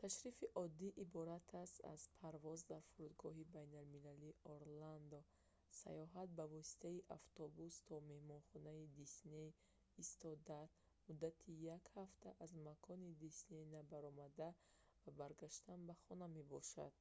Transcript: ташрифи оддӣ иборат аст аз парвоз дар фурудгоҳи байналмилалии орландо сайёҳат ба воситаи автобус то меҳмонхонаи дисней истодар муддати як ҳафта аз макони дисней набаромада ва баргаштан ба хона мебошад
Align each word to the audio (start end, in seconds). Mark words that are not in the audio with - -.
ташрифи 0.00 0.46
оддӣ 0.62 0.88
иборат 1.04 1.46
аст 1.62 1.76
аз 1.94 2.02
парвоз 2.20 2.58
дар 2.72 2.82
фурудгоҳи 2.92 3.50
байналмилалии 3.56 4.38
орландо 4.54 5.18
сайёҳат 5.80 6.28
ба 6.38 6.44
воситаи 6.56 7.04
автобус 7.18 7.72
то 7.88 7.94
меҳмонхонаи 8.10 8.90
дисней 9.00 9.50
истодар 10.02 10.66
муддати 11.06 11.52
як 11.76 11.84
ҳафта 11.96 12.28
аз 12.44 12.50
макони 12.68 13.10
дисней 13.24 13.64
набаромада 13.76 14.48
ва 15.04 15.10
баргаштан 15.20 15.80
ба 15.88 15.94
хона 16.02 16.26
мебошад 16.38 16.94